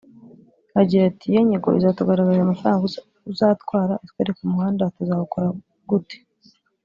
[0.81, 2.83] Agira ati “Iyo nyigo izatugaragariza amafaranga
[3.31, 5.47] uzatwara…itwereke umuhanda tuzawukora
[5.89, 6.17] gute